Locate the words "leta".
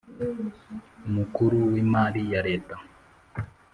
2.47-2.75